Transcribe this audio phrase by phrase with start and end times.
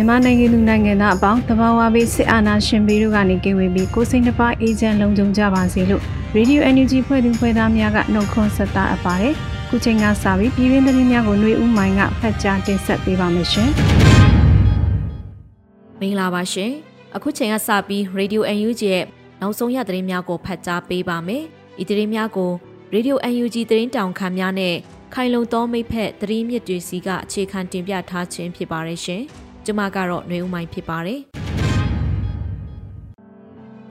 [0.00, 6.02] မြန်မာနိုင်ငံသူနိုင်ငံသားအပေါင်းတဘာဝဘေးစစ်အာဏာရှင်ဘေးတို့ကနေကင်းဝေးပြီးကိုစိတ်နှပါအေဂျင့်လုံခြုံကြပါစေလို့
[6.36, 9.34] Radio NUG ဖွဲ့သူဖွဲ့သားများကနှုတ်ခွန်းဆက်တာအပ်ပါတယ်။
[9.68, 13.68] ခုချိန်ကစပြီးပြည်တွင်းသတင်းများကိုຫນွေဦးမိုင်ကဖတ်ကြားတင်ဆက်ပေးပါမယ်ရှင်။
[16.00, 16.70] မင်္ဂလာပါရှင်။
[17.16, 19.04] အခုချိန်ကစပြီး Radio NUG ရဲ့
[19.40, 21.44] နောက်ဆုံးရသတင်းများကိုဖတ်ကြားပေးပါမယ်။
[21.78, 22.50] ဒီသတင်းများကို
[22.94, 24.76] Radio UNG သတင်းတောင်ခံများနဲ့
[25.14, 29.24] ခိုင်လုံသောမိဖက်သတင်းမြစ်တွေစီကအခြေခံတင်ပြထားခြင်းဖြစ်ပါရဲ့ရှင်။
[29.64, 31.20] ကျမကတော့ຫນွေဦးမိုင်းဖြစ်ပါတယ်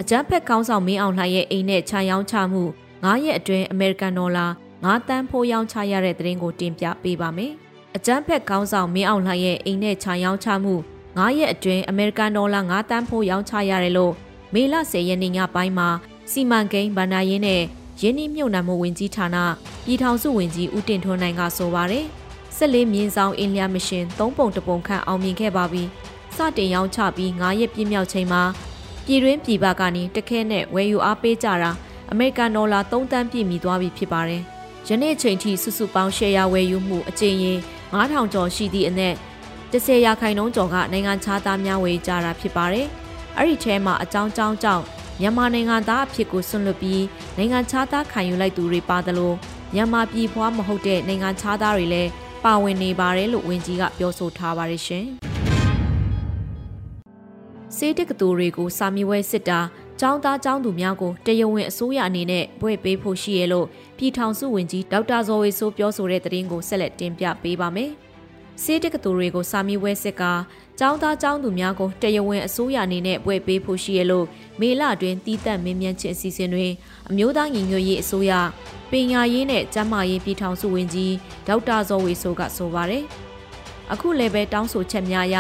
[0.01, 2.63] အကြမ်းဖက်ကောင်းဆောင်မင်းအောင်လှိုင်ရဲ့အိမ်နဲ့ခြာရောင်းချမှု
[2.99, 4.45] 9ရက်အတွင်းအမေရိကန်ဒေါ်လာ
[4.79, 7.53] 9တန်းဖိုးရောင်းချရတဲ့သတင်းကိုတင်ပြပေးပါမယ်
[7.95, 10.73] အကြမ်းဖက်ကောင်းဆောင်မင်းအောင်လှိုင်ရဲ့အိမ်နဲ့ခြာရောင်းချမှု
[11.07, 14.13] 9ရက်အတွင်းအမေရိကန်ဒေါ်လာ9တန်းဖိုးရောင်းချရတယ်လို့
[14.53, 15.89] မေလ10ရက်နေ့ညပိုင်းမှာ
[16.31, 17.61] စီမံကိန်းဗန္ဒာရင်းနဲ့
[18.01, 19.37] ရင်းနှီးမြှုပ်နှံမှုဝင်ကြီးဌာန
[19.85, 22.05] ပြည်ထောင်စုဝင်ကြီးဦးတင်ထွန်းနိုင်ကဆိုပါတယ်။
[22.61, 25.83] ဆက်လေးမြင်းဆောင်အင်းလျာမရှင်၃ပုံတပုံခန့်အောင်မြင်ခဲ့ပါပြီ။
[26.35, 28.41] စတင်ရောင်းချပြီး9ရက်ပြည့်မြောက်ချိန်မှာ
[29.05, 31.71] ပြည်တွင်းပြည်ပကနေတခဲနဲ့ဝယ်ယူအားပေးကြတာ
[32.11, 34.42] အမေရိကန်ဒေါ်လာ3တန်းပြည့်မီသွားပြီဖြစ်ပါတယ်။
[34.87, 37.59] ယနေ့ချိန်ထိစုစုပေါင်းရှယ်ယာဝယ်ယူမှုအကျဉ်းရင်
[37.93, 39.15] 9000ကျော်ရှိသည့်အနက်
[39.71, 42.87] 10ရာခိုင်နှုန်းကျော်ကနိုင်ငံခြားသားများဝယ်ကြတာဖြစ်ပါတယ်။
[43.37, 44.83] အဲ့ဒီထဲမှာအကြောင်းကြောင်းကြောင့်
[45.21, 47.03] မြန်မာနိုင်ငံသားအဖြစ်ကိုဆွန့်လွတ်ပြီး
[47.37, 49.33] နိုင်ငံခြားသားခံယူလိုက်သူတွေပါသလို
[49.73, 52.09] မြန်မာပြည်ဖွားမဟုတ်တဲ့နိုင်ငံခြားသားတွေလည်း
[52.45, 55.05] ပါဝင်နေပါတယ်လို့ဝန်ကြီးကပြောဆိုထားပါတယ်ရှင်။
[57.76, 59.60] စေတက်ကတူတွေကိုစာမီဝဲစစ်တာ
[60.02, 63.67] ចောင်းသားចောင်းသူများကိုတရားဝင်အစိုးရအနေနဲ့ဘွဲ့ပေးဖို့ရှိရလို့
[63.98, 67.92] ပြည်ထောင်စုဝန်ကြီးဒေါက်တာဇော်ဝေဆိုးပြောဆိုတဲ့သတင်းကိုဆက်လက်တင်ပြပေးပါမယ်။
[68.64, 70.23] စေတက်ကတူတွေကိုစာမီဝဲစစ်က
[70.80, 74.25] ចောင်းသားចောင်းသူများကိုတရားဝင်အစိုးရအနေနဲ့ဘွဲ့ပေးဖို့ရှိရလို့
[74.59, 76.71] မေလတွင်တီးတက်မင်းမြန်းခြင်းအစီအစဉ်တွင်
[77.09, 78.31] အမျိုးသားညီညွတ်ရေးအစိုးရ
[78.92, 81.14] ပညာရေးနဲ့ကျန်းမာရေးပြည်ထောင်စုဝန်ကြီး
[81.47, 83.03] ဒေါက်တာဇော်ဝေဆိုကဆိုပါတယ်။
[83.93, 85.37] အခုလည်းပဲတောင်းဆိုချက်များအရ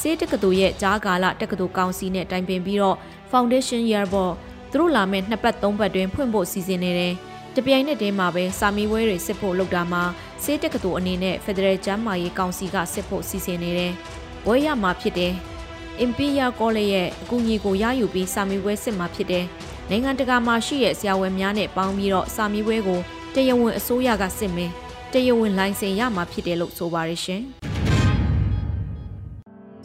[0.00, 2.96] စေတက္ကသိုလ်ရဲ့ကြားကာလတက္ကသိုလ်ကောင်စီနဲ့တိုင်ပင်ပြီးတော့
[3.30, 4.32] Foundation Year ပေါ်
[4.70, 7.14] သူတို့လာမဲ့နှစ်ပတ်သုံးပတ်တွင်ဖွင့်ဖို့စီစဉ်နေတယ်။
[7.56, 10.02] တပြိုင်နက်တည်းမှာပဲစာမီဝဲတွေစစ်ဖို့လုပ်တာမှာ
[10.42, 13.92] စေတက္ကသိုလ်အနေနဲ့ Federal ကျန်းမာရေးကောင်စီကစစ်ဖို့စီစဉ်နေတယ်။
[14.46, 15.32] ဝဲရမှာဖြစ်တယ်။
[16.04, 19.44] Imperial College ရဲ့အကူအညီကိုရယူပြီးစာမီဝဲစစ်မှာဖြစ်တယ်။
[19.90, 23.00] နိုင်ငံတကာမှာရှိတဲ့ဆရာဝန်များနဲ့ပေါင်းပြီးတော့စာမီပွဲကို
[23.34, 24.72] တရားဝင်အစိုးရကစစ်မင်း
[25.12, 27.42] တရားဝင်လိုင်စင်ရမှာဖြစ်တယ်လို့ဆိုပါရရှင်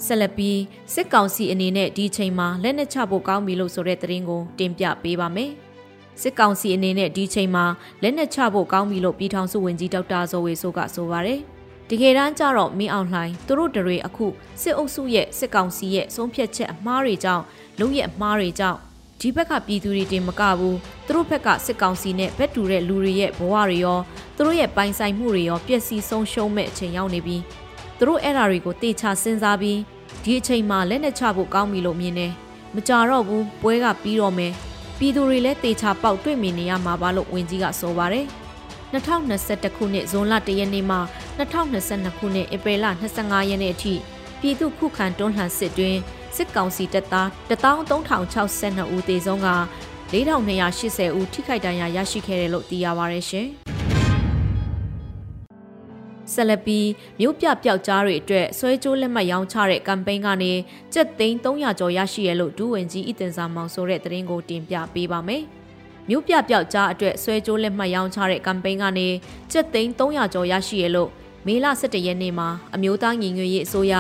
[0.06, 0.59] ဆက်လက်ပြီး
[0.94, 5.52] စစ်ကောင်စီအနေနဲ့ဒီချိန်မှာလက်နက်ချဖို့ကောင်းပြီလို့ဆိုတဲ့သတင်းကိုတင်ပြပေးပါမယ်
[6.22, 7.66] စစ်ကောင်စီအနေနဲ့ဒီချိန်မှာ
[8.02, 11.42] လက်နက်ချဖို့ကောင်းပြီလို့ပြည်ထောင်စုဝန်ကြီးဒေါက်တာဇော်ဝေဆိုးကဆိုပါရယ်
[11.90, 14.28] တကယ်တမ်းကျတော့မင်းအောင်လှိုင်သူတို့တွေအခု
[14.62, 17.44] စစ်အုပ်စုရဲ့စစ်ကောင်စီရဲ့ဆုံးဖြတ်ချက်အမှားတွေကြောင့်
[17.80, 18.80] လုံရဲ့အမှားတွေကြောင့်
[19.22, 24.00] ဒီဘက်ကပြည်သူတွေတင်မကဘူးသူတို့ဘက်ကစစ်ကောင်စီနဲ့ဘက်တူတဲ့လူတွေရဲ့ဘဝတွေရော
[24.36, 27.42] သူတို့ရဲ့ပိုင်ဆိုင်မှုတွေရောပျက်စီးဆုံးရှုံးမဲ့အချိန်ရောက်နေပြီး
[27.97, 29.80] သူတို့အဲ့ဓာတွေကိုတေချာစဉ်းစားပြီး
[30.24, 32.32] ဒီအချိန်မှာလက်နဲ့ချဖို့ကောင်းပြီလို့မြင်တယ်
[32.76, 34.53] မကြတော့ဘူးပွဲကပြီးတော့မယ်
[35.00, 38.25] ပြည်သူတွေလည်းတေချာပေါက်တွေ့မြင်နေရမှာပါလို့ဝင်ကြီးကဆိုပါတယ်
[38.94, 40.97] 2021ခုနှစ်ဇွန်လ1ရက်နေ့မှ
[41.40, 42.85] 2022ခုနှစ်ဧပြီလ
[43.17, 43.93] 25ရက်နေ့အထိ
[44.40, 45.97] ပြည်သူခုခံတွန်းလှန်စစ်တွင်
[46.35, 49.49] စစ်ကောင်စီတပ်သား13062ဦးသေဆုံးက
[50.11, 53.49] 4280ဦးထိခိုက်ဒဏ်ရာရရှိခဲ့တယ်လို့သိရပါရရှင်။
[56.35, 56.79] ဆလပီ
[57.20, 60.52] မြို့ပြပျောက်ကြားတွေအတွက်ဆွဲကြိုးလက်မှတ်ရောင်းချတဲ့ကမ်ပိန်းကနေ
[60.93, 65.43] ကျပ်သိန်း300ကျော်ရရှိရလို့ဒူးဝင်ကြီးအတင်စာမောင်ဆိုတဲ့သတင်းကိုတင်ပြပေးပါမယ်။
[66.09, 69.08] မြို့ပြပျောက်ကြားအတွက်ဆွဲကြိုးလက်မှတ်ရောင်းချတဲ့ကမ်ပိန်းကနေ
[69.52, 71.09] ကျပ်သိန်း300ကျော်ရရှိရလို့
[71.46, 73.93] မေလ17ရက်နေ့မှာအမျိုးသားညီညွတ်ရေးအစိုးရ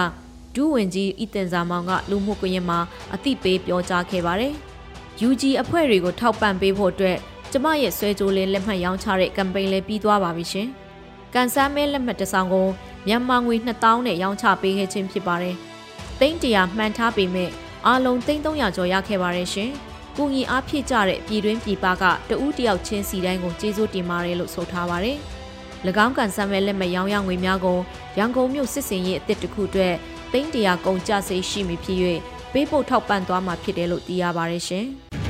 [0.55, 2.79] ဒူးဝင်ကြီးဤတင်စာမောင်ကလူမှုကွန်ရက်မှာ
[3.13, 4.53] အသိပေးပြောကြားခဲ့ပါတယ်။
[5.27, 7.17] UG အဖွဲ့တွေကိုထောက်ပံ့ပေးဖို့အတွက်
[7.51, 10.69] ကျမရဲ့ဆွဲကြိုးလေးလက်မှတ်ရောင်းချတဲ့ကမ်ပိန်းလေးပြီးသွားပါပြီရှင်။
[11.33, 12.67] ကန်ဆန်းမဲလက်မှတ်တစ်စောင်ကို
[13.07, 15.55] မြန်မာငွေ2000နဲ့ရောင်းချပေးခဲ့ခြင်းဖြစ်ပါတယ်။
[16.19, 17.49] သိန်းတရာမှန်ထားပေမဲ့
[17.85, 19.71] အားလုံးသိန်း300ကျော်ရခဲ့ပါတယ်ရှင်။
[20.17, 25.17] ကူညီအားဖြည့်ကြတဲ့ပြည်တွင်းပြည်ပကတဦးတယောက်ချင်းစီတိုင်းကိုကျေးဇူးတင်ပါတယ်လို့ဆိုထားပါတယ်။၎
[26.05, 27.79] င်းကန်ဆန်းမဲလက်မှတ်ရောင်းရငွေများကို
[28.17, 29.95] ရန်ကုန်မြို့စစ်စင်ရေးအသစ်တစ်ခုအတွက်
[30.31, 31.99] သိန်းတရာကုန်ကျစရိတ်ရှိမည်ဖြစ်၍
[32.53, 34.85] ပေးပို့ထောက်ပံ့သွားမှာဖြစ်တယ်လို့သိရပါတယ်ရှင်။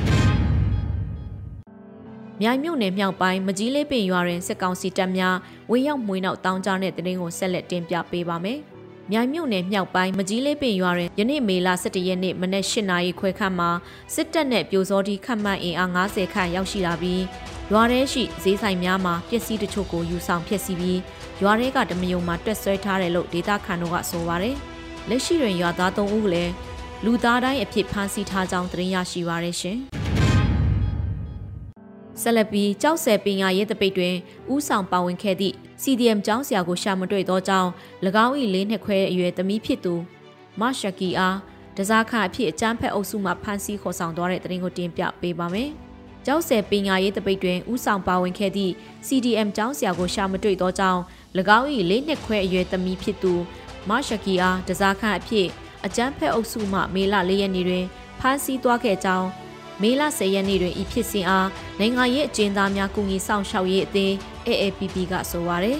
[2.42, 5.36] မြိုင်မြို့နယ်မြောက်ပိုင်းမကြီးလေးပင်ရွာတွင်စစ်ကောင်စီတပ်များ
[5.70, 8.58] ဝေရောက်မွေနောက်တောင်းကြတဲ့တရင်ကိုဆက်လက်တင်ပြပေးပါမယ်။
[9.12, 13.70] မြိုင်မြို့နယ်မြောက်ပိုင်းမကြီးလေးပင်ရွာတွင်ယနေ့မေလ17ရက်နေ့မနက်8နာရီခွဲခန့်မှာ
[14.14, 17.22] စစ်တပ်နဲ့ပြိုစောတိခတ်မှန်အင်အား90ခန့်ရောက်ရှိလာပြီး
[17.72, 21.00] ရွာထဲရှိဈေးဆိုင်များမှာပစ္စည်းတချို့ကိုယူဆောင်ဖျက်ဆီးပြီး
[21.42, 24.56] ရွာထဲကတမယုံမှာတွက်ဆွဲထားတယ်လို့ဒေသခံတို့ကဆိုပါတယ်။
[25.08, 26.52] လက်ရှိတွင်ရွာသား3ဦးလည်း
[27.04, 29.80] လူသားတိုင်းအဖြစ်ဖမ်းဆီးထားကြောင်းသတင်းရရှိပါရရှင်။
[32.22, 34.14] ဆက်လက်ပြီးကြောက်ဆယ်ပင်ရရဲတပိတ်တွင်
[34.54, 37.70] ဥဆောင်ပါဝင်ခဲ့သည့် CDM ကျောင်းဆရာကိုရှာမတွေ့သောကြောင့်၎
[38.26, 39.94] င်း၏လေးနှစ်ခွဲအရွယ်သမီးဖြစ်သူ
[40.60, 41.36] မရှကီအား
[41.76, 45.70] တစားခအဖြစ်အကျန်းဖက်အုပ်စုမှဖမ်းဆီးခေါ်ဆောင်သွားတဲ့တရင်ကိုတင်ပြပေးပါမယ်။
[46.26, 48.72] ကျောက်ဆယ်ပင်ရရဲတပိတ်တွင်ဥဆောင်ပါဝင်ခဲ့သည့်
[49.06, 51.00] CDM ကျောင်းဆရာကိုရှာမတွေ့သောကြောင့်၎
[51.58, 53.32] င်း၏လေးနှစ်ခွဲအရွယ်သမီးဖြစ်သူ
[53.88, 55.48] မရှကီအားတစားခအဖြစ်
[55.84, 57.84] အကျန်းဖက်အုပ်စုမှမေလ၄ရက်နေ့တွင်
[58.20, 59.28] ဖမ်းဆီးသွားခဲ့ကြောင်း
[59.82, 64.14] မေလ10ရက်နေ့တွင်ဤဖြစ်စဉ်အားနိုင်ငံရေးအကျဉ်းသားများကူညီဆောင်ရှောက်ရေးအသင်း
[64.46, 65.78] AAPP ကဆိုပါရယ်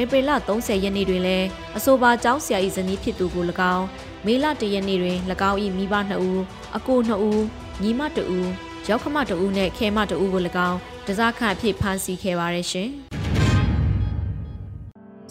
[0.00, 1.46] ဧပြီလ30ရက်နေ့တွင်လည်း
[1.76, 3.44] အဆိုပါကျောင်းဆရာ၏ဇနီးဖြစ်သူကို၎
[3.74, 3.86] င်း
[4.26, 5.18] မေလ1ရက်နေ့တွင်၎
[5.50, 6.42] င်း၏မိဘ2ဦး
[6.76, 7.42] အကို2ဦး
[7.82, 8.50] ညီမ2ဦး
[8.88, 12.88] ရောက်ခမ2ဦးနှင့်ခဲမ2ဦးကို၎င်းတစားခန့်အဖြစ်ဖမ်းဆီးခဲ့ပါရရှင်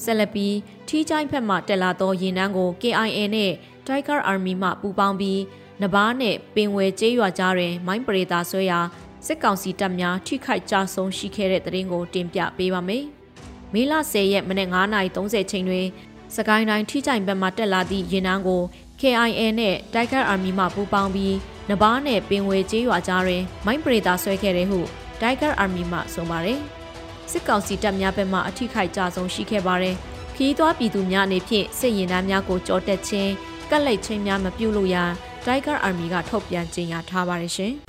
[0.04, 0.56] ဆက်လက်ပြီး
[0.88, 3.52] ထီးချိုင်းဖက်မှတက်လာသောရင်နှန်းကို KIA နဲ့
[3.88, 5.40] Tiger Army မှပူးပေါင်းပြီး
[5.84, 8.80] နဘားနဲ့ပင်ဝယ်ကျေးရွာကြားတွင်မိုင်းပရိသာဆွဲရာ
[9.26, 13.04] စစ်ကောင်စီတပ်များထိခိုက်ကြဆုံးရှိခဲ့တဲ့တဲ့ရင်ကိုတင်ပြပေးပါမယ်။
[13.74, 15.88] မေလ10ရက်မနေ့9:30ချိန်တွင်
[16.36, 18.62] စကိုင်းတိုင်းထိကြိုင်ဘက်မှတက်လာသည့်ရင်နှန်းကို
[19.00, 21.36] KIA နဲ့ Tiger Army မှပူးပေါင်းပြီး
[21.70, 24.80] နဘားနဲ့ပင်ဝယ်ကျေးရွာကြားတွင်မိုင်းပရိသာဆွဲခဲ့တဲ့ဟု
[25.22, 26.60] Tiger Army မှဆိုပါတယ်။
[27.32, 29.96] စစ်ကောင်စီတပ်များဘက်မှအထိခိုက်ကြဆုံးရှိခဲ့ပါတယ်။
[30.36, 33.32] ခီးသွွားပြည်သူများအနေဖြင့်စစ်ရင်တန်းများကိုကြောတက်ခြင်း
[33.70, 35.12] ကက်လိုက်ခြင်းများမပြုလုပ်ရန်
[35.46, 37.74] Tiger Army ကထုတ်ပြန်ကြေညာထားပါတယ်ရှင်။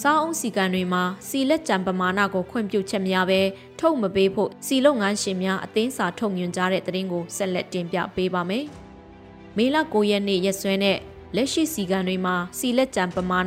[0.00, 3.40] စားအုံးစီကန်တွေမှာစီလက်ကြံပမာဏကိုခွင့်ပြုချက်များပဲ
[3.80, 8.64] ထုတ်မပေးဖို့စီလုပ်ငန်းရှင်များအသင်းစာထုတ်ညွှန်ကြားတဲ့သတင်းကိုဆက်လက်တင်ပြပေးပါမယ်။
[9.56, 10.98] မေလ9ရက်နေ့ရက်စွဲနဲ့
[11.36, 13.42] လက်ရှိစီကန်တွေမှာစီလက်ကြံပမာဏ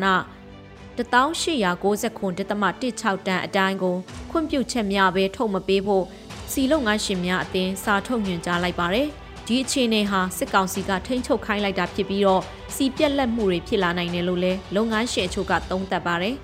[0.97, 3.95] 1890.16တန်အတိုင်းကို
[4.31, 6.05] ခွင့်ပြုချက်များပဲထုတ်မပေးဖို့
[6.51, 9.09] စီလုပ်ငန်းရှင်များအသင်းစာထုတ်ညွှန်ကြားလိုက်ပါတယ်။
[9.51, 12.41] ဒီအခြေအနေဟာစစ်ကောင်စီကထိန်းချုပ်ခိုင်းလိုက်တာဖြစ်ပြီးတော့
[12.75, 16.35] စီပြက်လက်မှုတွေဖြစ်လာနိုင်တယ်လို့လဲလုပ်ငန်းရှင်အချို့ကသုံးသပ်ပါတယ်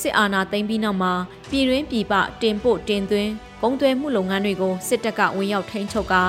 [0.00, 1.12] စစ်အာဏာသိမ်းပြီးနောက်မှာ
[1.50, 3.30] ပြည်တွင်းပြည်ပတင်ပို့တင်သွင်း
[3.62, 6.22] ကုန်သွယ်မှုလုပ်ငန်းတွေကိုစစ်တပ်ကဝင်ရောက်ထိန်းချုပ်ကာ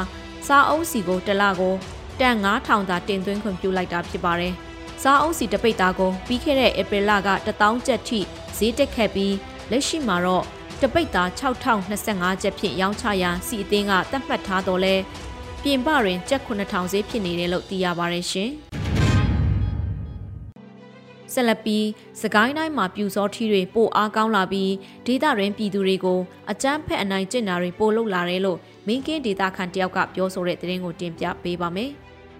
[0.47, 1.75] စားအုပ်စီကိုတစ်လကို
[2.19, 4.53] တန်9000သာတင်သွင်းခွင့်ပြုလိုက်တာဖြစ်ပါတယ်
[5.03, 8.19] စားအုပ်စီတပိတ်သားကိုပြီးခဲ့တဲ့ဧပြီလက1000ကျပ်ထိ
[8.57, 9.35] ဈေးတက်ခဲ့ပြီး
[9.71, 10.45] လက်ရှိမှာတော့
[10.81, 14.95] တပိတ်သား6025ကျပ်ဖြင့်ရောင်းချရန်စီအသင်းကသတ်မှတ်ထားတော့လဲ
[15.63, 18.49] ပြင်ပတွင်ကျပ်9000ဈေးဖြစ်နေတယ်လို့သိရပါတယ်ရှင်။
[21.33, 21.87] ဆက်လက်ပြီး
[22.21, 24.71] စကိုင်းတိုင်းမှာပြူစောထီတွေပိုအားကောင်းလာပြီး
[25.05, 26.19] ဒေသတွင်ပြည်သူတွေကို
[26.51, 31.91] အကြမ်းဖက်အနိုင်ကျင့်တာတွေပိုလုပ်လာတယ်လို့မင်းကင်းဒေသခံတယောက်ကပြောဆိုတဲ့သတင်းကိုတင်ပြပေးပါမယ်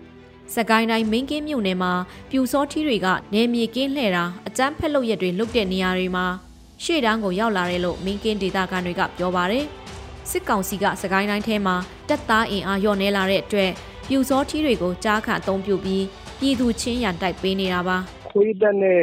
[0.55, 1.93] ။စကိုင်းတိုင်းမင်းကင်းမြို့နယ်မှာ
[2.29, 6.25] ပြူစောထီတွေကနေမြေကင်းလှည့်တာအကြမ်းဖက်လုပ်ရက်တွေလုပ်တဲ့နေရာတွေမှာ
[6.83, 9.65] ရှေ့တန်းကိုရောက်လာတယ်လို့မင်းကင်းဒေသခံတွေကပြောပါတယ်။
[10.29, 11.75] စစ်ကောင်စီကစကိုင်းတိုင်းထဲမှာ
[12.09, 13.71] တပ်သားအင်အားလျော့နေလာတဲ့အတွက်
[14.07, 16.05] ပြူစောထီးတွေကိုကြားခန့်အသုံးပြုပြီး
[16.39, 17.97] ပြည်သူချင်းရန်တိုက်ပေးနေတာပါ
[18.31, 19.01] ခွေးတက်နဲ့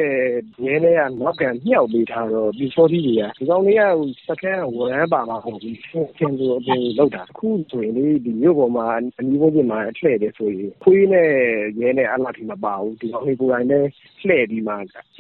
[0.65, 3.83] ရဲနဲ့ကနောက်ကန်မြောက်ပေးထားတော့ဒီစောတီတွေက ဒီကောင်တွေက
[4.29, 5.71] စကန်းဝရမ်းပါမှာဟုတ်ပြီ
[6.17, 8.87] ဆင်လို့အပြင်လောက်တာခုဆိုရင်လေ ဒီမြို့ပေါ်မှာ
[9.19, 11.31] အနီးဝန်းကျင်မှာအလှည့်တယ်ဆိုရင် ခွေးနဲ့
[11.81, 13.85] ရဲနဲ့အလားထိ မပါဘူး ဒီကောင်တွေကိုယ်တိုင်နဲ့
[14.27, 14.75] လှည့်ပြီးမှ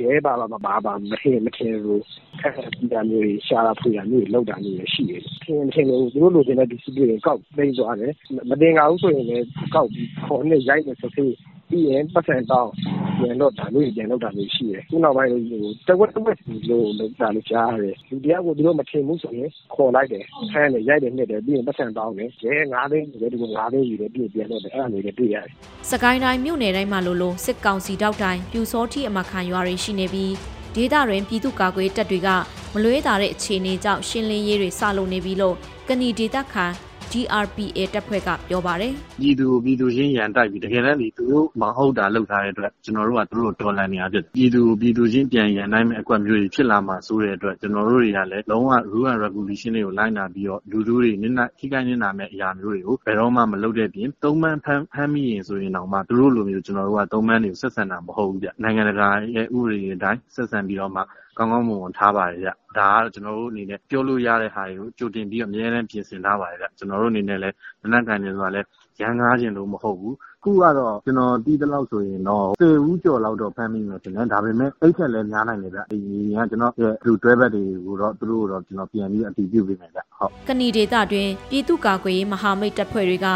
[0.05, 2.03] ရဲပါပါ မပါပါ မထင်မထင်လို့
[2.41, 8.13] ခက်ခဲပြီးတာမျိုးတွေ ရှာတာဖွေတာမျိုးတွေလောက်တာမျိုးတွေ ရှိတယ် ထင်မထင်လို့သူတို့လိုချင်တဲ့ဒီစီတွေကောက်သိမ်းသွားတယ်
[8.51, 11.35] မတင်ကြဘူးဆိုရင်လည်း ကောက်ပြီး ခေါ်နေရိုက်နေဆိုပြီး
[11.69, 12.73] ပြီးရင်ပတ်စံတောင်း
[13.21, 15.41] ပြန်တော့ဒါမျိုးပြန်တော့တာမျိုးရှိတယ်ခုနောက်ပိုင်းဟို
[15.89, 16.37] တဝက်တဝက်
[16.71, 25.53] လို့လောက်တာလို့ကြားရတယ်လူတရားကိုသူတို့မထင်ဘူးဆိုရင်ခေါ်လိုက်တယ်ဆန်းတယ်ရိုက်တယ်နှစ်တယ်ပြီးရင်ပတ်စံတောင်းတယ်ရဲ9သိန်းယူတယ်ဒီက9သိန်းယူတယ်ပြီးပြန်တော့တယ်အဲ့ဒါမျိုးတွေတွေ့ရတယ်
[25.91, 30.33] စကိုင်းတိုင်းမြို့နယ်တိုင်းမှာလို့လို့စစ်ကောင်စီတောက်တိုင်းပြူစောတိအမခံရွာတွေရှိနေပြီး
[30.75, 32.29] ဒေသတွင်ပြည်သူ့ကာကွယ်တပ်တွေက
[32.75, 35.57] မလွဲတာတဲ့အခြေအနေကြောင့်ရှင်းလင်းရေးတွေစလုပ်နေပြီလို့
[35.89, 36.67] ကဏီဒေသခံ
[37.13, 61.03] GRPA တပ်ဖွဲ့ကပြောပါတယ်။ပြည်သူပြည်သူချင်းရန်တိုက်ပြီးတကယ်တမ်းဒီသူတို့မဟုတ်တာလုပ်ထားတဲ့အတွက်ကျွန်တော်တို့ကသူတို့ဒေါ်လာနေရဖြစ်ပြည်သူပြည်သူချင်းပြန်ရန်နိုင်မဲ့အကွက်မျိုးတွေဖြစ်လာမှာဆိုတဲ့အတွက်ကျွန်တော်တို့တွေကလည်းလုံးဝ rule and regulation တွေကိုလိုက်နာပြီးတော့လူလူတွေနစ်နာခိကိုင်းနစ်နာမဲ့အရာမျိုးတွေကိုဘယ်တော့မှမလုပ်တဲ့ပြင်သုံးမှန်းဖမ်းဖမ်းမိရင်ဆိုရင်တော့မှသူတို့လိုမျိုးကျွန်တော်တို့ကသုံးမှန်းတွေကိုဆက်ဆံတာမဟုတ်ဘူးဗျနိုင်ငံတကာရဲ့ဥပဒေအတိုင်းဆက်ဆံပြီးတော့မှ
[61.39, 68.67] ကောင်းကောင်းမွန်မွန်ထားပါတယ်ဗျ။ဒါကတော့ကျနော်တို့အနေနဲ့ပြောလို့ရတဲ့ဟာတွေကိုကြိုတင်ပြီးတော့အမြဲတမ်းပြင်ဆင်ထားပါတယ်ဗျ။ကျနော်တို့အနေနဲ့လည်းလက်နက်ကိုင်တယ်ဆိုတာလည်း
[69.01, 75.99] ရမ်းကားချင်လို့မဟုတ်ဘူး။အခုကတော့ကျနော်သိသလောက်ဆိုရင်တော့၁၀ဦးကျော်လောက်တော့ဖမ်းမိမယ်ထင်တယ်။ဒါပေမဲ့အဲဒီထက်လည်းများနိုင်တယ်ဗျ။ဒီ
[76.35, 80.01] ကကျနော့်ရဲ့လူတွဲဘက်တွေကိုတော့သူတို့ကိုတော့ကျနော်ပြန်ပြီးအတည်ပြုပေးမယ်ဗျ။
[80.49, 83.29] ကနီဒေသတွင်းပြည်သူ့ကာကွယ်ရေးမဟာမိတ်တပ်ဖွဲ့တွေက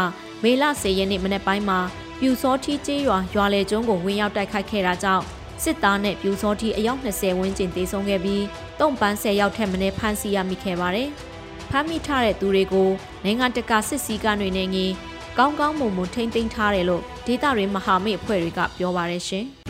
[0.43, 1.79] မေလ၁၀ရက်နေ့မနက်ပိုင်းမှာ
[2.19, 5.23] ပျူစောထီးကျေးရွာရွာလယ်ကျွန်းကိုဝင်ရောက်တိုက်ခိုက်ခဲ့တာကြောင့်
[5.63, 8.43] စစ်သားနဲ့ပြူစောတီအယောက်20ဝန်းကျင်တေဆုံးခဲ့ပြီး
[8.79, 11.09] တုံပန်း10ရောက်ထက်မနည်းဖမ်းဆီးရမိခဲ့ပါတယ်။
[11.69, 12.89] ဖမ်းမိထားတဲ့သူတွေကို
[13.23, 14.93] နိုင်ငံတကာစစ်စည်းကမ်းတွေနဲ့ငင်း
[15.37, 19.45] ကောင်းကောင်းမွန်မွန်ထိမ့်သိမ်းထားတယ်လို့ဒေသရင်းမဟာမိတ်အဖွဲ့တွေကပြောပါတယ်ရှင်။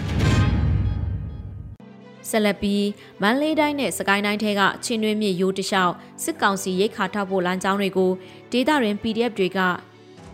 [2.30, 2.86] ဆက်လက်ပြီး
[3.22, 8.12] မန္တလေးတိုင်းနဲ့စကိုင်းတိုင်းထဲကချင်းတွင်းမြစ်ရိုးတလျှောက်စစ်ကောင်စီရိတ်ခါထောက်ဖို့လမ်းကြောင်းတွေကို
[8.52, 9.60] ဒေသရင်း PDF တွေက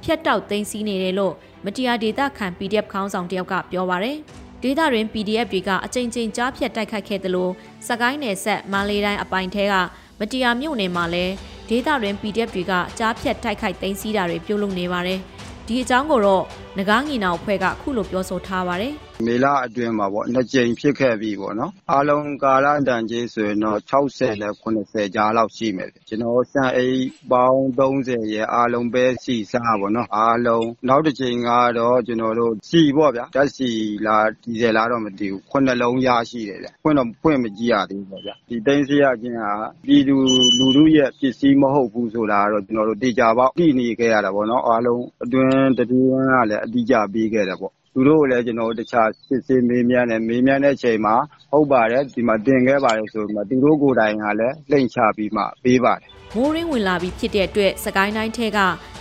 [0.04, 1.34] ဖျက်တောက်သိမ်းဆည်းနေတယ်လို့
[1.66, 4.20] မတရားဒေသခံ PDF ခေါင်းဆောင်တယောက်ကပြောပါရယ်။
[4.64, 7.50] ဒေသတွင် PDF တွေကအကြိမ်ကြိမ်ကြားဖြတ်တိုက်ခိုက်ခဲ့သလို
[7.88, 9.74] စကိုင်းနယ်ဆက်မန္တလေးတိုင်းအပိုင်ထဲက
[10.20, 11.34] မတရားမြို့နယ်မှာလည်း
[11.70, 15.20] ဒေသတွင် PDF တွေကကြားဖြတ်တိုက်ခိုက်သိမ်းဆည်းတာတွေပြုလုပ်နေပါတယ်။
[15.68, 16.44] ဒီအကြောင်းကိုတော့
[16.78, 18.94] ငကားငီနာအဖွဲ့ကခုလိုပြောဆိုထားပါတယ်။
[19.28, 33.70] မေလအတွင်းမှာပေါ့နှစ်ကြိမ်ဖြစ်ခဲ့ပြီပေါ့နော်အားလုံးကာလတန်ကြီးဆိုရင်တော့60နဲ့80ကြားလောက်ရှိမယ်ကျွန်တော်စံအိမ်ပေါင်း30ရဲ့အားလုံးပဲစီစားပေါ့နော်အားလုံးနောက်တစ်ချိန်ကတော့ကျွန်တော်တို့စီပေါ့ဗျာဓာတ်စီ
[34.06, 39.52] လားဒီဇယ်လားတော့မသိဘူးခုနှလုံးရရှိတယ်ဗျဖွင့်တော့ဖွင့်မကြည့်ရသေးဘူးပေါ့ဗျာဒီတိုင်းစရခြင်းဟာ
[39.86, 40.16] ပြည်သူ
[40.58, 51.16] လူထုရဲ့ပစ္စည်းမဟုတ်ဘူးဆိုတာတော့ကျွန်တော်တို့တေချာပေါက်ကြည့်နေခဲ့ရတာပေါ့နော်အားလုံးအတွင်းတတိယကလည်းအတိအကျပေးခဲ့တယ်ပေါ့ သူတို့ကိုလည်း ကျွန်တော်တို့ တခြားစစ်ဆေးမေးမြန်းတယ် မေးမြန်းတဲ့အချိန်မှာ
[51.52, 58.60] ဟုတ်ပါတယ် ဒီမှာတင်ခဲ့ပါတယ်ဆိုပြီးမှ သူတို့ကိုယ်တိုင်ကလည်း လှိမ့်ချပြီးမှ ပေးပါတယ် မိုးရင်းဝင်လာပြီးဖြစ်တဲ့အတွက်စကိုင်းတိုင်းထဲက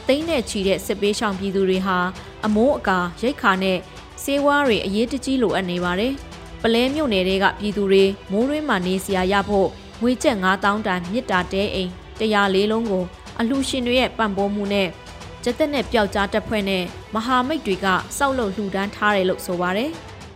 [0.09, 1.99] တိမ့်နဲ့ချီတဲ့ စစ်ပေးရှောင်ပြည်သူတွေဟာ
[2.47, 3.79] အမိုးအကာ ရိတ်ခါနဲ့
[4.23, 6.13] စေဝါးတွေ အရေးတကြီးလိုအပ်နေပါတယ်
[6.63, 9.69] ပလဲမြို့နယ်တွေကပြည်သူတွေ မိုးရင်းမှာနေစရာရဖို့
[10.03, 11.91] ငွေကျပ်9000တန်မြစ်တာတဲအိမ်
[12.21, 13.05] 104လုံးကို
[13.39, 14.89] အလှရှင်တွေရဲ့ ပံ့ပိုးမှုနဲ့
[15.49, 17.87] ကျက်သက်နဲ့ပျောက်ကြားတပ်ဖွဲ့နဲ့မဟာမိတ်တွေက
[18.19, 19.91] စောက်လုပ်လှူဒန်းထားတယ်လို့ဆိုပါတယ်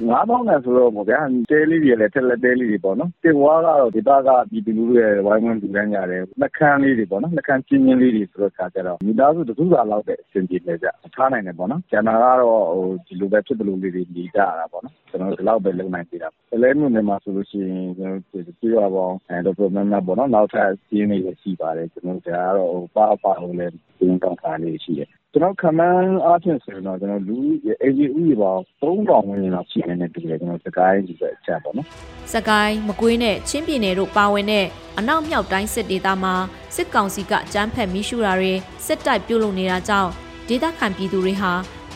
[0.09, 18.23] ငါးပေါင်းနဲ့ဆိုတော့ပေါ့ဗျာတဲလေးတွေလည်းတက်လက်တဲလေးတွေပေါ့နော်တင်ဝါကတော့ဒီဘက်ကပြည်သူလူထုရဲ့ဝိုင်းဝန်းလူတန်းကြတယ်နှကန်းလေးတွေပေါ့နော်နှကန်းချင်းချင်းလေးတွေဆိုတော့ခါကြတော့မိသားစုတစုစာလောက်တဲ့အဆင်ပြေနေကြထားနိုင်တယ်ပေါ့နော်ကျန်တာကတော့ဟိုဒီလိုပဲဖြစ်တယ်လို့လေးတွေနေကြရတာပေါ့နော် ကျွန်တော်ဒီလောက်ပဲ လုံနိုင်သေးတာပလဲမြို့နယ်မှာဆိုလို့ရှိရင် ကျွန်တော်
[18.61, 27.37] ပြေရပေါင်းအဲတော့ problem ပေါ့နော် နောက်ထပ်စီးနေရရှိပါတယ် ကျွန်တော်ဒါကတော့ဟိုပါပါဟိုလည်းပြင်ကောင်းတာလေးရှိတယ် ကျွန်တော်ခမန်းအားဖြင့်ဆိုရင်တော့ကျွန်တော်လူ
[27.83, 31.87] အေဂျီဥယျာဉ်ပေါင်း3000ဝန်းကျင်လောက် ရှိနေတယ်တူတယ်ကျွန်တော်စကိုင်းဒီဘက်အချက်ပေါ့နော်
[32.33, 34.67] စကိုင်း မကွေးနဲ့ ချင်းပြည်နယ်တို့ပါဝင်တဲ့
[34.99, 36.35] အနောက်မြောက်တိုင်းစစ်ဒေသမှာ
[36.77, 38.53] စစ်ကောင်စီကကြမ်းဖက်မိရှုတာတွေ
[38.87, 40.11] စစ်တိုက်ပြုတ်လုပ်နေတာကြောင့်
[40.49, 41.53] ဒေသခံပြည်သူတွေဟာ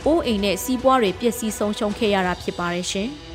[0.06, 3.10] အိုးအိမ်နဲ့စီးပွားတွေပျက်စီးဆုံးရှုံးခဲ့ရတာဖြစ်ပါတယ်ရှင်။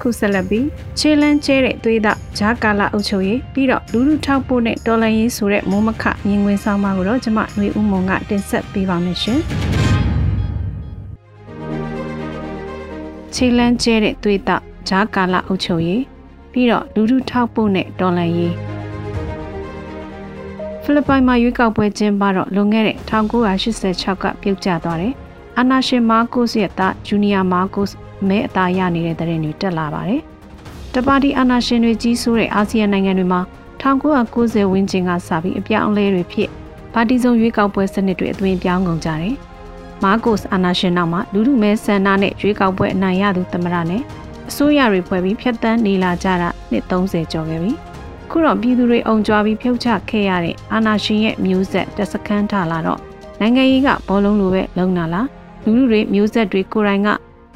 [0.00, 0.66] ခုဆက်လက်ပြီး
[0.98, 9.40] ခြေလန်းကျဲတဲ့သွေးသားဂျာကာလာအုပ်ချုပ်ရေးပြီးတော့လူလူထောက်ပို့နဲ့တော်လန်ရေးဆိုတဲ့မိုးမခမြင်ကွင်းဆောင်မကိုတော့ကျမຫນွေဦးမုံကတင်ဆက်ပေးပါမယ်ရှင်
[13.34, 16.02] ခြေလန်းကျဲတဲ့သွေးသားဂျာကာလာအုပ်ချုပ်ရေး
[16.52, 18.54] ပြီးတော့လူလူထောက်ပို့နဲ့တော်လန်ရေး
[20.82, 25.14] ဖိလစ်ပိုင်မှာရွေးကောက်ပွဲကျင်းပတော့လွန်ခဲ့တဲ့1986ကပြုတ်ကျသွားတယ်။
[25.58, 27.94] အာနာရှင်မာကိုစ်ရဲ့သားဂျူနီယာမာကိုစ်
[28.28, 30.22] မဲအသားရနေတဲ့တဲ့တွေတက်လာပါတယ်။
[30.94, 33.40] တပါတီအာဏာရှင်တွေကြီးစိုးတဲ့အာဆီယံနိုင်ငံတွေမှာ
[33.82, 36.48] 1990ဝန်းကျင်ကစပြီးအပြောင်းအလဲတွေဖြစ်
[36.94, 39.34] ပါတီစုံရွေးကောက်ပွဲစနစ်တွေအသွင်ပြောင်းကုန်ကြတယ်။
[40.04, 44.02] မာကိုစ်အာဏာရှင်နောက်မှာလူလူမဲဆန္ဒနဲ့ရွေးကောက်ပွဲအနိုင်ရသူသမရနဲ့
[44.50, 47.72] အစိုးရတွေဖွဲ့ပြီးဖျက်ဆီးနေလာကြတာနှစ်30ကျော်ခဲ့ပြီ။
[48.30, 53.00] ခုတော့ပြည်သူတွေအုံကြွားပြီးဖြုတ်ချခဲ့ရတဲ့အာဏာရှင်ရဲ့မျိုးဆက်တစခန်းထလာတော့
[53.40, 55.26] နိုင်ငံရေးကဘောလုံးလိုပဲလုံနာလား
[55.64, 57.08] လူလူတွေမျိုးဆက်တွေကိုယ်တိုင်က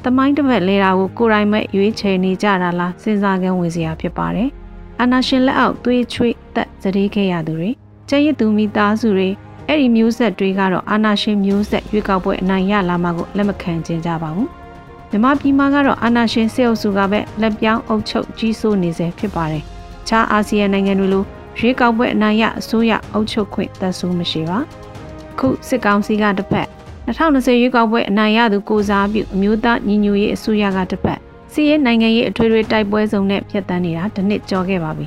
[0.03, 4.49] တမိုင်းတစ်ပတ်လဲတာကိုကိုရိုင်းမဲ့ရွေးချယ်နေကြတာလားစဉ်းစားကန်းဝင်စရာဖြစ်ပါတယ်။
[4.99, 7.69] အာနာရှင်လက်အောက်သွေးချွေးသက်စတေးခဲ့ရသူတွေ
[8.09, 9.29] ကျဲရစ်သူမိသားစုတွေ
[9.67, 14.49] အဲ့ဒီမျိုးဆက်တွေကတော့အာနာရှင်မျိုးဆက်ရွေးကောက်ပွဲအနိုင်ရလာမှကိုလက်မခံကျင်ကြပါဘူး။
[15.11, 19.63] မြမပြည်မှာကတော့အာနာရှင်စေအုပ်စုကပဲလက်ပြောင်းအုပ်ချုပ်ကြီးစိုးနေစေဖြစ်ပါတယ်။
[20.07, 21.23] ခြားအာဆီယံနိုင်ငံတွေလို
[21.59, 24.59] ရွေးကောက်ပွဲအနိုင်ရအစိုးရအုပ်ချုပ်ခွင့်သက်ဆိုးမရှိပါ။
[25.39, 26.67] ခုစစ်ကောင်စီကတစ်ဖက်
[27.07, 31.19] 2020ရွေးကောက်ပွဲအနိုင်ရသူကိုစားပြုအမျိုးသားညီညွတ်ရေးအစိုးရကတစ်ပတ်
[31.53, 35.05] စစီးရဲနိုင်ငံရေးအထွေထွေတိုက်ပွဲစုံနဲ့ဖျက်ဆီးနေတာတစ်နှစ်ကျော်ခဲ့ပါပြီ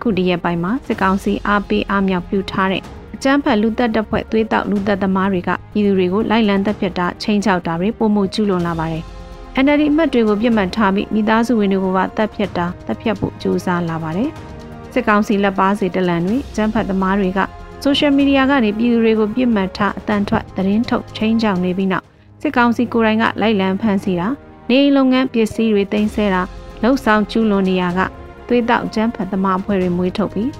[0.00, 2.82] ခုဒီရက်ပိုင်းမှာစစ်ကောင်စီအားပေးအားမြောက်ပြုထားတဲ့
[3.14, 9.04] အကြမ်းဖက်လူသက်တပ်ဖွဲ့သွေးတောက်လူသက်သမားတွေကပြည်သူတွေကိုလိုက်လံတပ်ဖြတ်တာချိန်ချောက်တာတွေပုံမှုကျူးလွန်လာပါတယ်။
[9.64, 14.30] NLD အမတ်တွေကိုပြစ်မှတ်ထားပြီးမိသားစုဝင်တွေကိုပါတပ်ဖြတ်တာတပ်ဖြတ်ဖို့ကြိုးစားလာပါတယ်။
[14.92, 17.38] စစ်ကောင်စီလက်ပါစီတလန်တွေကျန်းဖတ်သမားတွေက
[17.82, 22.04] ဆိုရှယ်မီဒီယာကနေပြည်သူတွေကိုပြစ်မှတ်ထားအတန်ထွက်သတင်းထုတ်ချင်းချောင်နေပြီးနောက်
[22.40, 24.28] စစ်ကောင်စီကိုယ်တိုင်ကလိုက်လံဖမ်းဆီးတာ
[24.68, 26.42] နေအိမ်လုပ်ငန်းပစ္စည်းတွေတင်ဆဲတာ
[26.82, 28.00] လှုပ်ဆောင်ကျူးလွန်နေရက
[28.48, 30.50] သွေးတောက်ကျန်းဖတ်သမားအဖွဲ့တွေမွေးထုတ်ပြီး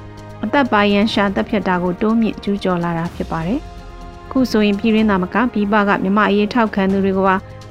[0.45, 3.61] အသက်ပါရန်ရှာတပ်ဖြတ်တာကိုတိုးမြင့်ကျူးကျော်လာတာဖြစ်ပါတယ်။
[4.31, 7.21] ခုဆိုရင်ပြည်ရင်းသားမကပြည်ပကမြမအရေးထောက်ခံသူတွေက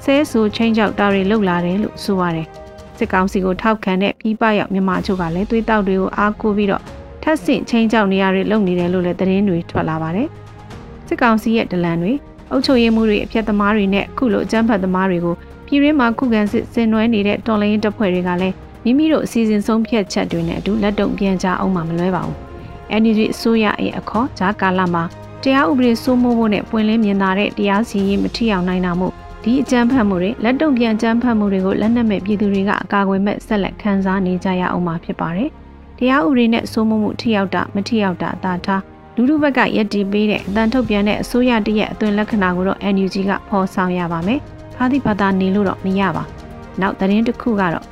[0.04, 2.48] ဆဲဆူချင်းချောက်တာတွေလှုပ်လာတယ်လို့ဆိုပါတယ်။
[2.98, 6.84] စစ်ကောင်စီကိုထောက်ခံတဲ့ပြည်ပရောက်မြမအချို့ကလည်းသွေးတောက်တွေကိုအားကိုးပြီးတော့
[7.24, 10.28] ထပ်ဆင့်ချင်းချောက်နေရတွေလုပ်နေတယ်လို့လည်းသတင်းတွေထွက်လာပါတယ်။
[11.08, 12.14] စစ်ကောင်စီရဲ့ဒလန်တွေ
[12.52, 15.36] အုပ်ချုပ်ရေးမှုတွေအပြတ်သမားတွေနဲ့ခုလိုအကြမ်းဖက်သမားတွေကို
[15.68, 22.38] ပြည်ရင်းမှာခုခံစစ်ဆင်နွှဲနေတဲ့တော်လိုင်းတပ်ဖွဲ့တွေကလည်းမိမိတို့အစီအစဉ်ဆုံးဖြတ်ချက်တွေနဲ့အတူလက်တုံပြန်ကြအောင်မှမလွဲပါဘူး။
[23.02, 25.04] NUG အစိုးရရဲ့အခေါ်ဂျာကာလာမှာ
[25.44, 35.50] တရားဥပဒေစိုးမိုးဖို့နဲ့ပွင့်လင်းမြင်သာတဲ့တရားစီရင်မထီအောင်နိုင်တာမို့ ဒီအကြမ်းဖက်မှုတွေလက်တုံပြန်အကြမ်းဖက်မှုတွေကိုလက်နက်မဲ့ပြည်သူတွေကအကာအကွယ်မဲ့ဆက်လက်ခံစားနေကြရအောင်မှာဖြစ်ပါတယ်။
[35.98, 38.82] တရားဥပဒေနဲ့စိုးမိုးမှုထိရောက်တာမထိရောက်တာအသာထား
[39.16, 44.40] လူလူဘက်ကရက်တီပေးတဲ့အတန်ထုတ်ပြန်တဲ့အစိုးရတရက်အသွင်လက္ခဏာကိုတော့ NUG ကဖော်ဆောင်ရပါမယ်။
[44.76, 46.24] ဖားသည့်ဘာသာနေလို့တော့မရပါ။
[46.82, 47.86] နောက်သတင်းတစ်ခုကတော့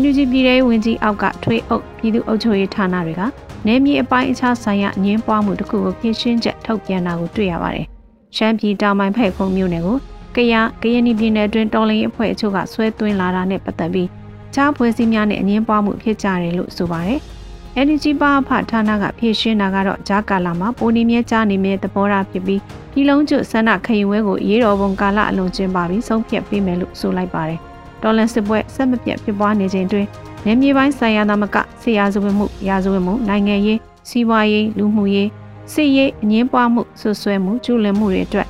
[0.00, 3.22] NUG ပြည်ထောင်ဝင်ကြီးအောက်ကထွေးအုပ်ပြည်သူ့အုပ်ချုပ်ရေးဌာနတွေက
[3.66, 7.86] နယ်မြေအပိုင်းအခြားဆိုင်ရာအငင်းပွားမှုတစ်ခုကိုပြင်ရှင်းချက်ထုတ်ပြန်တာကိုတွေ့ရပါတယ်။
[8.36, 9.98] ရှမ်းပြည်တောင်ပိုင်းဖက်ခုံမြို့နယ်ကို
[10.36, 14.08] ကရကရင်ပြည်နယ်အတွင်းတော်လင်းအဖွဲ့အချို့ကဆွဲသွင်းလာတာနဲ့ပတ်သက်ပြီး
[14.54, 17.20] ခြားဖွဲ့စည်းများနဲ့အငင်းပွားမှုဖြစ်ကြတယ်လို့ဆိုပါတယ်။
[17.86, 22.60] NUG ပါဖဌာနကဖြည့်ရှင်းတာကတော့ဂျာကာလာမှာပိုနေမြဲကြားနေမြဲသဘောထားဖြစ်ပြီး
[22.92, 27.58] ပြည်လုံးကျွဆန္ဒခရင်ဝဲကိုရေးတော်ပုံကာလအလွန်ကျင်းပါပြီးဆုံးဖြတ်ပေးမယ်လို့ဆိုလိုက်ပါတယ်။
[28.02, 30.06] တော်လန်စစ်ပွဲဆက်မပြတ်ဖြစ်ပွားနေချိန်တွင်
[30.46, 35.28] နေမြေပိုင်းဆိုင်ရာသမကဆေးရဇဝမှုရာဇဝမှုနိုင်ငံရေးစီးပွားရေးလူမှုရေး
[35.72, 38.48] စစ်ရေးအငင်းပွားမှုဆွဆွဲမှုကျူးလွန်မှုတွေအတွက်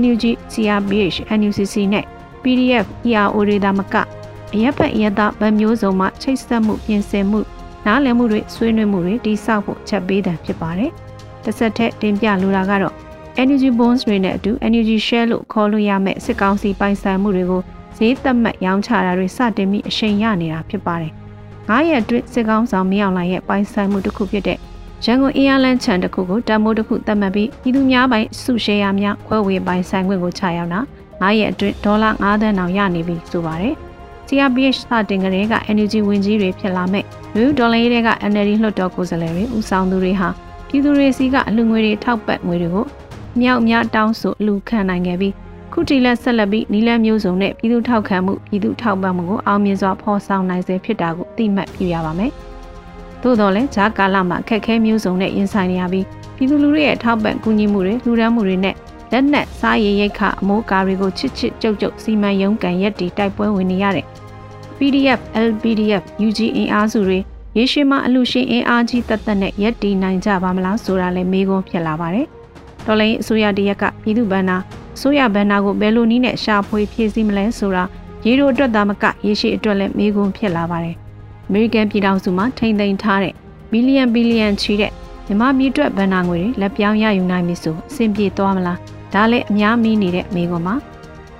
[0.00, 2.04] NUG CRPH NUCC နဲ့
[2.42, 3.94] PDF ERO တွေသာမက
[4.54, 7.40] အရက်ဖက်ရက်သားဗမျိုးစုံမှချိတ်ဆက်မှုပြင်ဆင်မှု
[7.86, 10.90] နားလည်မှုတွေဆွေးနွေးမှုတွေတိစောက်ဖို့ချက်ပေးတယ်ဖြစ်ပါတယ်။
[11.44, 12.94] တစ်ဆက်တည်းတင်ပြလိုတာကတော့
[13.46, 17.62] NUG bonds တွေနဲ့အတူ NUG share လို့ခေါ်လို့ရမယ့်စစ်ကောင်စီပိုင်ဆိုင်မှုတွေကို
[17.96, 21.12] ဈေးသက်မှတ်ရောင်းချတာတွေစတင်ပြီးအရှိန်ရနေတာဖြစ်ပါတယ်။
[21.68, 24.58] 9ရက်အတွင်းစစ်ကောင်ဆောင်မရောက်လာရဲ့ပိုင်ဆိုင်မှုတစ်ခုဖြစ်တဲ့
[25.04, 30.80] ရန်ကုန်အင်းအားလန်းချန်တစ်ခုကိုတမိုးတစ်ခုသတ်မှတ်ပြီးပြည်သူများပိုင်စုရှယ်ယာများခွဲဝေပိုင်ဆိုင်ခွင့်ကိုချရောက်တာ
[31.20, 33.74] 9ရက်အတွင်းဒေါ်လာ9သန်းတောင်ရနေပြီဆိုပါတယ်။
[34.28, 37.04] CRPH စတင်ကလေးက energy ဝင်ကြီးတွေဖြစ်လာမဲ့
[37.36, 40.28] လူဒေါ်လာရေးတွေက NLD လွှတ်တော်ကိုယ်စားလှယ်တွေဦးဆောင်သူတွေဟာ
[40.68, 42.86] ပြည်သူတွေစီကအလူငွေတွေထောက်ပံ့ငွေတွေကို
[43.40, 45.32] မြောက်များတောင်းဆိုအလူခံနိုင်ခဲ့ပြီး
[45.72, 52.32] ခုတီလက်ဆက်လက်ပြီးနီလန်းမျိုးစုံနဲ့ပြည်သူထောက်ခံမှုပြည်သူထောက်ပံ့မှုကိုအောင်မြင်စွာဖော်ဆောင်နိုင်စေဖြစ်တာကိုသိမှတ်ပြုရပါမယ်။
[53.22, 58.74] သို့တော်လည်းဂျာကာလမှာခက်ခဲမျိုးစုံနဲ့ရင်ဆိုင်နေရပြီးပြည်သူလူထုရဲ့ထောက်ပံ့ကူညီမှုတွေလူဒန်းမှုတွေနဲ့
[59.12, 64.06] လက်နက်စားရည်ရိတ်ခအမိုးကာတွေကိုချစ်ချစ်ကြုတ်ကြုတ်စီမံရုံးကန်ရက်တီတိုက်ပွဲဝင်နေရတဲ့
[64.78, 67.18] PDF LPDF UG အင်အားစုတွေ
[67.56, 72.26] ရေရှည်မှာအလူရှင်အင်အားကြီးတသက်နဲ့ရက်တီနိုင်ကြပါမလားဆိုတာလည်းမေးခွန်းဖြစ်လာပါတယ်။
[72.86, 74.56] တော်လိုင်းအစိုးရတရက်ကပြည်သူ့ဗန္နာ
[74.96, 77.84] အစိုးရဗန္နာကိုဘယ်လိုနည်းနဲ့ရှာဖွေဖြည့်ဆည်းမလဲဆိုတာ
[78.26, 80.96] ရေတို့အတွက်သာမကရေရှည်အတွက်လည်းမေးခွန်းဖြစ်လာပါတယ်။
[81.48, 83.34] အမေရိကန်ပြည်ထောင်စုမှာထိမ့်သိမ်းထားတဲ့
[83.72, 84.92] ဘီလီယံဘီလီယံချီတဲ့
[85.26, 88.78] မြမပြည်အတွက်ဗန်နာငွေတွေလက်ပြောင်းရယူနိုင်ပြီဆိုအဆင်ပြေသွားမလား
[89.14, 90.74] ဒါလည်းအများမီးနေတဲ့မိကွန်ပါ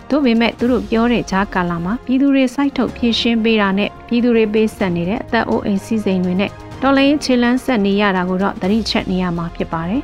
[0.08, 6.50] တို့ပေမဲ့သူတို့ပြောတဲ့ဂျာကာလာမှာပြည်သူတွေစိုက်ထုတ်ဖြည့်ရှင်းပေးတာနဲ့ပြည်သူတွေပေးဆက်နေတဲ့အသက်အိုးအိမ်စည်းစိမ်တွေနဲ့
[6.82, 10.02] တော်လိုင်းချေလန်းဆက်နေရတာကိုတော့သတိချက်နေရမှာဖြစ်ပါတယ်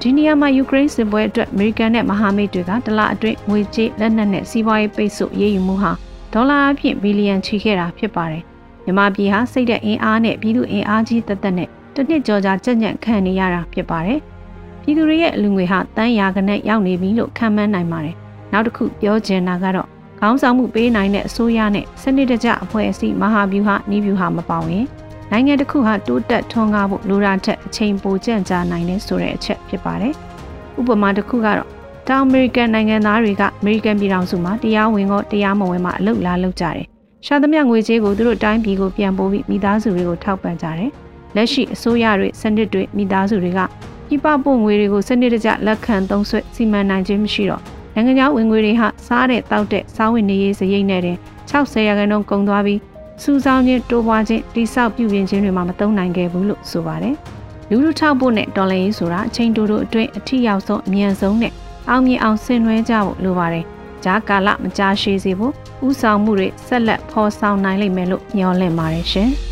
[0.00, 5.92] ဒီနေရာမှာယူကရိန်းစစ်ပွဲအတွက်အမေရိကန်နဲ့မဟာမိတ်တွေကတလအတွင်းငွေကြေးလက်နက်နဲ့စီးပွားရေးပိတ်ဆို့ရေးယူမှုဟာ
[6.32, 8.44] ဒေါ်လာအဖြစ်ဘီလီယံချီခဲ့တာဖြစ်ပါတယ်။
[8.88, 14.20] မြန်မာပြည်ဟာစိတ်တဲ့အင်အားနဲ့ပြည်သူအင်အားကြီးသက်သက်နဲ့တစ်နှစ်ကျော်ကြာကြက်ညက်ခံနေရတာဖြစ်ပါတယ်။
[14.82, 18.16] ပြည်သူတွေရဲ့လူငွေဟာတန်းရာကနက်ရောက်နေပြီလို့ခံမှန်းနိုင်ပါတယ်။
[18.52, 19.88] နောက်တစ်ခုပြောချင်တာကတော့
[20.20, 24.84] ခေါင်းဆောင်မှုပေးနိုင်တဲ့အစိုးရနဲ့စနစ်တကျအဖွဲ့အစည်းမဟာဗျူဟာနီးဗျူဟာမပေါဝင်
[25.30, 30.14] နိုင်ငံတစ်ခုဟာတိုးတက်ထွန်းကားဖို့လိုတာထက်အချိန်ပိုကြန့်ကြာနိုင်တယ်ဆိုတဲ့အချက်ဖြစ်ပါတယ်။
[30.78, 31.68] ဥပမာတစ်ခုကတော့
[32.08, 36.86] တောင်အမေရိကန်နိုင်ငံသားတွေကအမေရိကန်ပြည်ထောင်စုမှာတရားဝင်ကောတရားမဝင်မှအလုပ်လာလုပ်ကြတယ်
[37.26, 40.90] ရှာသမျှငွေကြေးကိုသူတို့တိုင်းပြည်ကိုပြန်ပို့ပြီးမိသားစုတွေကိုထောက်ပံ့ကြတယ်။
[41.36, 43.60] လက်ရှိအစိုးရတွေစနစ်တွေမိသားစုတွေက
[44.08, 47.62] ပြပပို့ငွေတွေကိုစနစ်တကျလက်ခံသုံးဆွဲစီမံနိုင်ခြင်းမရှိတော့
[47.94, 51.16] နိုင်ငံခြားဝင်ငွေတွေဟာစားတဲ့တောက်တဲ့စားဝင်နေရေးစရိတ်နဲ့တင်
[51.50, 52.80] 60ရာခိုင်နှုန်းကုန်သွားပြီး
[53.22, 57.14] စူဆောင်းခြင်းတိုးပွားခြင်းတိဆောက်ပြုပြင်ခြင်းတွေမှာမသုံးနိုင်ခဲ့ဘူးလို့ဆိုပါတယ်။
[57.70, 61.52] လူလူထောက်ဖို့နဲ့ဒေါ်လာရေးဆိုတာအချိန်တိုတိုအတွင်းအထီရောက်ဆုံးအမြန်ဆုံးနဲ့
[61.88, 63.66] အောင်မြင်အောင်ဆင်နွှဲကြဖို့လိုပါတယ်။
[64.04, 65.52] ဂျာကာလမကြာရှည်စေဖို့
[65.86, 69.30] ဥဆောင်မှုတွေဆက်လက်ဖော်ဆောင်နိုင်လိမ့်မယ်လို့မျှော်လင့်ပါတယ်ရှင်။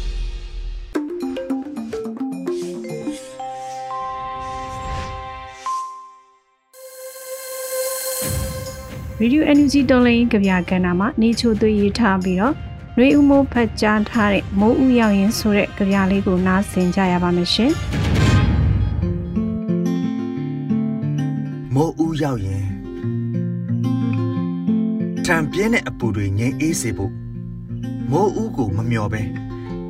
[9.22, 12.54] Radio Energy တော်လိုင်းကြပြကဏ္ဍမှာနေချိုသွေးရေးထားပြီးတော့
[12.96, 17.72] နှွေဦးမိုးဖတ်ကြားထားတဲ့မိုးဦးရောက်ရင်ဆိုတဲ့ကြပြလေးကိုနားဆင်ကြရပါမယ်ရှင်။
[21.74, 22.64] မိုးဦးရောက်ရင်
[25.26, 27.12] ထံပြင်းတဲ့အပူတွေငြိမ်းအေးစေဖို့
[28.10, 29.22] မိုးဦးကိုမမျော်ပဲ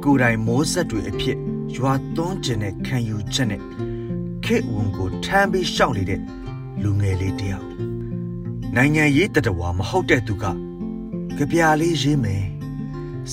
[0.02, 1.38] ကိုယ်တိုင်မိုးဆက်တွေအဖြစ်
[1.76, 3.62] ရွာသွန်းကျင်တဲ့ခံယူချက်နဲ့
[4.44, 6.20] ခေဝန်ကိုထမ်းပြီးရှောက်နေတဲ့
[6.82, 7.66] လူငယ်လေးတယောက်
[8.76, 10.44] နိုင်ငံရေးတတဝါမဟုတ်တဲ့သူက
[11.36, 12.44] ကြပြလေးရေးမယ်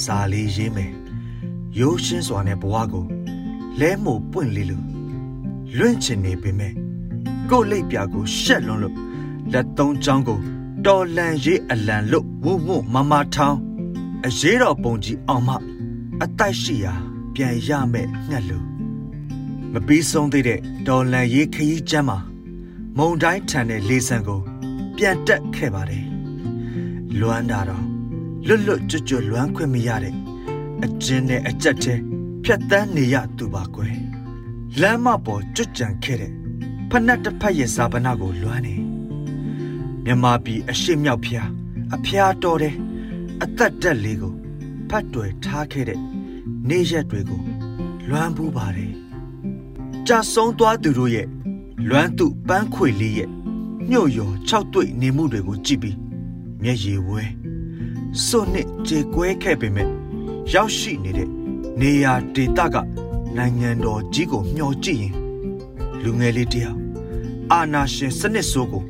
[0.04, 0.92] စာလေးရေးမယ်
[1.80, 3.06] ရိုးရှင်းစွာနဲ့ဘဝကို
[3.80, 4.86] လဲမို့ပွင့်လေးလို့
[5.78, 6.74] လွင့်ချင်နေပေမဲ့
[7.50, 8.96] ကို့လိပ်ပြာကိုရှက်လွန်းလို့
[9.54, 10.42] လက်သုံးချောင်းကို
[10.88, 13.60] တော်လန်ရေးအလံလို့ဝုံဝုံမမထောင်း
[14.28, 15.50] အရေးတော်ပုံကြီးအောင်မ
[16.24, 16.94] အတိုက်ရှိရာ
[17.34, 18.66] ပြန်ရမဲ့ငှက်လို့
[19.74, 22.20] မပြီးဆုံးသေးတဲ့တော်လန်ရေးခရီးကျမ်းမှာ
[22.98, 24.42] မုံတိုင်းထန်တဲ့လေဆံကို
[24.98, 26.06] ပြန်တက်ခဲ့ပါတယ်
[27.20, 27.86] လွမ်းတာတော့
[28.48, 30.16] လွတ်လွတ်ကျွတ်ကျွတ်လွမ်းခွင့်မရတဲ့
[30.84, 32.00] အကျဉ်းနဲ့အကြက်တဲ့
[32.44, 33.96] ဖြတ်တန်းနေရသူပါကွယ်
[34.82, 36.34] လမ်းမပေါ်ကျွတ်ကြံခဲ့တဲ့
[36.90, 38.93] ဖနက်တစ်ဖက်ရဲ့ဇာပနာကိုလွမ်းနေ
[40.06, 41.50] မြမပြည်အရှိမြောက်ဖျား
[41.96, 42.76] အဖျားတော်တဲ့
[43.44, 44.34] အသက်တက်လေးကို
[44.90, 46.00] ဖတ်တွယ်ထားခဲ့တဲ့
[46.70, 47.42] နေရက်တွေကို
[48.10, 48.94] လွမ်းပူးပါတယ်
[50.08, 51.28] ကြာဆုံးသွားသူတို့ရဲ့
[51.90, 53.30] လွမ်းသူပန်းခွေလေးရဲ့
[53.90, 55.98] ညှို့ရော၆တွေ့နေမှုတွေကိုကြည့်ပြီး
[56.64, 57.24] မျက်ရည်ဝဲ
[58.26, 59.90] စွန့်နှစ်ကြေကွဲခဲ့ပေမဲ့
[60.54, 61.30] ရောက်ရှိနေတဲ့
[61.80, 62.76] နေရာဒေသက
[63.38, 65.16] နိုင်ငံတော်ကြီးကိုမျှော်ကြည့်ရင်
[66.04, 66.78] လူငယ်လေးတယောက်
[67.52, 68.84] အာနာရှင်စနစ်ဆိုးကို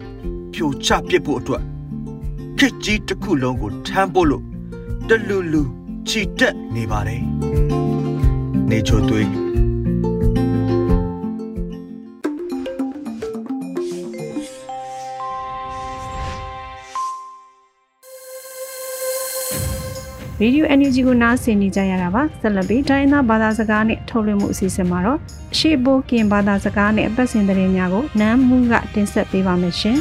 [0.54, 1.64] ဖြိုချပစ်ဖို့အတွက်
[2.60, 4.44] ခစ်ကြီးတစ်ခုလုံးကိုထမ်းဖို့လို့
[5.10, 5.62] တလူလူ
[6.08, 7.24] ချီတက်နေပါတယ်
[8.70, 9.30] နေချိုသွေး
[20.42, 25.20] Radio NUG ကိုနားဆင်နေကြရတာပါဆက်လက်ပြီးတိုင်းသားဘာသာစကားနဲ့ထုတ်လွှင့်မှုအစီအစဉ်မှာတော့
[25.54, 30.00] အရှိဘိုးကင်ဘာသာစကားနဲ့အပတ်စဉ်သတင်းများကိုနမ်းမှုကတင်ဆက်ပေးပါမယ်ရှင်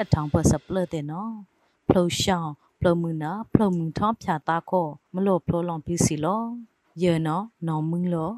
[0.00, 1.32] အထောင်ပတ်စပလတဲ့နော်
[1.88, 6.42] ဖလှရှောင်းဖလှမှုနာဖလှမှုထောင်းဖြာတာခောမလို့ဖလှလောင်ပြီးစီလော
[7.02, 8.32] ယေနော်နောင်မင်းလော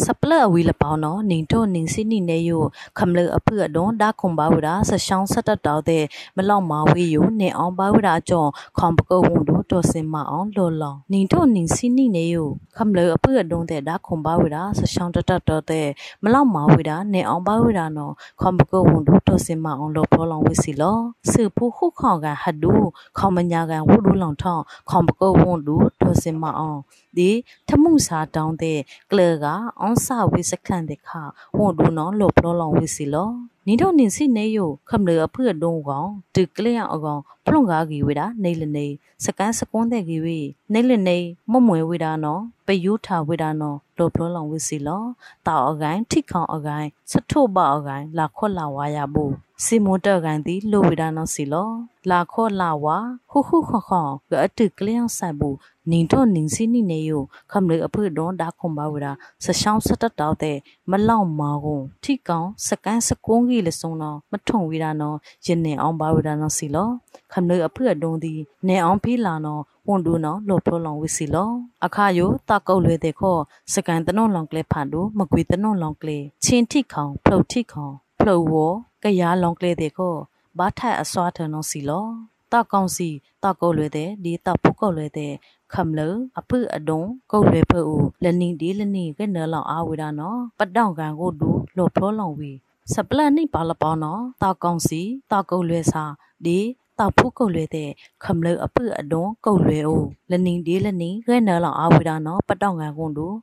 [0.00, 2.62] စပလအဝီလပေါင်းနော်နင်တို့နင်စိနိနေယို
[2.98, 6.04] ခမလအဖုအဒွန်ဒါခုံဘာဝရာဆရှောင်းဆက်တတောက်တဲ့
[6.36, 8.46] မလောက်မာဝေယိုနေအောင်ဘာဝရာကြော
[8.78, 15.86] ခေါပကုတ်ဝန်တို့တော်စင်မအောင်လော်လော်နင်တို့နင်စိနိနေယိုခမလအဖုအဒွန်တဲ့ဒါခုံဘာဝရာဆရှောင်းတတတောတဲ့
[16.22, 20.98] မလောက်မာဝရာနေအောင်ဘာဝရာနော်ခေါပကုတ်ဝန်တို့တော်စင်မအောင်လော်ဖောလောင်ဝစီလော
[21.30, 22.72] စေဖို့ခုခေါကဟဒူ
[23.18, 26.80] ခေါမညာကန်ဝုဒူလောင်ထောင်းခေါပကုတ်ဝန်တို့တော်စင်မအောင်
[27.16, 27.30] ဒီ
[27.68, 28.78] ထမှုစာတောင်းတဲ့
[29.10, 29.46] ကလက
[29.80, 31.10] အွန်ဆာဝိစခန့်တဲ့ခ
[31.58, 33.30] ဝန်ဒူနော်လို့ပလောလောင်ဝိစီလော
[33.66, 38.86] နီတော့နင်စီနေယိုခမလအဖွဒုံကောင်ဒီကလျောင်အကောင်ဖလုံကားကြီးဝေတာနေလနေ
[39.24, 40.38] စကန်စကွန်းတဲ့ကြီးဝေ
[40.72, 41.18] နေလနေ
[41.50, 45.02] မမွေဝေတာနော်ပယူထာဝေတာနော်လို့ပလောလောင်ဝိစီလော
[45.46, 49.32] တောက်အကိုင်းထိခေါင်အကိုင်းစထုတ်ပအကိုင်းလာခွက်လာဝါရဘူး
[49.64, 51.70] စီမွန်တကန်တီလိုဝေတာနော်စီလော
[52.10, 52.96] လာခော့လာဝါ
[53.30, 55.56] ဟုဟုခခေါကအတုကလျောင်ဆိုင်ဘူး
[55.90, 57.10] နင်တော့နင်စီနိနေယ
[57.50, 59.12] ခမလေအဖွဒွန်ဒါခွန်ပါဝရာ
[59.44, 60.56] ဆရှောင်းစတတောက်တဲ့
[60.90, 65.16] မလောက်မာကုန်ထိကောင်စကန်စကုန်းကြီးလစုံတော့မထုံဝီတာနော်
[65.46, 66.88] ယင်းနေအောင်ပါဝရာနော်စီလော
[67.32, 68.34] ခမလေအဖွဒွန်ဒီ
[68.68, 71.50] နေအောင်ဖီလာနော်ဝန်ဒူနော်လော်ဖလောင်ဝီစီလော
[71.86, 73.36] အခါယိုတကောက်လွဲတဲ့ခော
[73.72, 78.54] စကန်တနုံလောင်ကလေးဖန်ဒူမကွေတနုံလောင်ကလေးချင်းထိခေါဖလုတ်ထိခေါဖလုတ်ဝ
[79.02, 80.14] ကရလောင်ကလေးတဲ့ခော
[80.58, 82.06] ဘာထက်အစွာထနော်စီလော
[82.52, 83.08] တကောင်စီ
[83.42, 85.32] တကောက်လွဲတဲ့ဒီတဖုကောက်လွဲတဲ့
[85.72, 86.00] ခမ်လ
[86.38, 87.80] အဖုအဒုံကုတ်လွဲဖူ
[88.24, 92.52] လနီဒီလနီကနလောင်အာဝိဒါနော်ပတောင်ကန်ကိုဒူလော်ဖလောင်ဝီ
[92.92, 96.04] စပလန်နိပါလပေါနော်တကောင်စီတကုတ်လွဲစာ
[96.44, 96.58] ဒီ
[96.98, 97.90] တောက်ဖုကုတ်လွဲတဲ့
[98.24, 103.36] ခမလအပုအဒွန်ကုတ်လွဲအိုလနင်းဒီလနင်းခဲနလောင်အာဝိဒါနော်ပတောင်ကန်ကွန်တို့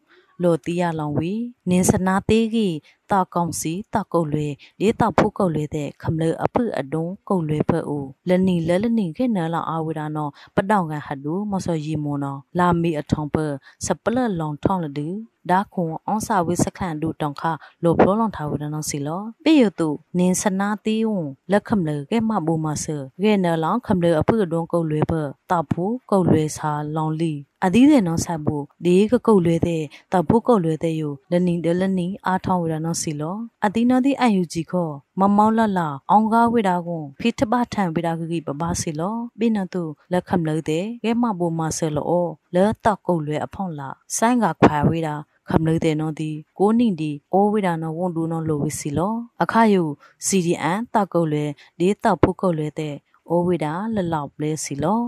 [0.43, 1.31] လိုတီးရလောင်ဝီ
[1.69, 2.75] နင်းစနာသေးကြီး
[3.11, 4.47] တာကောင်စီတာကုတ်လွေ
[4.79, 13.37] ဒီတာဖုကုတ်လွေတဲ့ခမလအဖအဒုံကုတ်လွေဖက်ဦးလနီလဲလနီခဲနလာအာဝဒနောပတောင်ကန်ဟဒူမစောရီမွန်နောလာမီအထောင်ပ
[13.85, 15.07] စပလလောင်ထောင်းလဒူ
[15.51, 17.43] ဒါခွန်အောင်စာဝိစခန့်ဒူတောင်ခ
[17.83, 22.85] လိုဖလောလွန်ထားဝဒနောစီလောပေယတုနင်းစနာတီဝွန်လက်ခမလကဲမဘူမဆ
[23.23, 25.13] ရဲနလောင်ခမလအဖအဒုံကုတ်လွေဖ
[25.49, 27.33] တာဖူကုတ်လွေစာလောင်လီ
[27.65, 45.15] အသီးတဲ့နော်ဆက်ဘူးဒီကကုတ်လွဲတဲ့တဘုကုတ်လွဲတဲ့ယလနီဒလနီအားထောင်းဝရနော်စီလောအသီးနော်ဒီအန်ယူဂျီခောမမောင်းလလအောင်ကားဝိတာကွန်ဖိထပထံဝိတာကကြီးပပစီလောပိနတုလက်ခမလို့တဲ့ကဲမဘူမဆလောလဲတကုတ်လွဲအဖောင်းလာဆိုင်းကခွာဝိတာ
[45.49, 49.83] ခမလို့တဲ့နော်ဒီကိုနင်းဒီအိုးဝိတာနော်ဝန်ဒူနော်လိုဝီစီလောအခါယု
[50.27, 51.45] CDN တကုတ်လွဲ
[51.79, 52.95] ဒီတဖုကုတ်လွဲတဲ့
[53.29, 55.01] အိုးဝိတာလလောက်ပလဲစီလော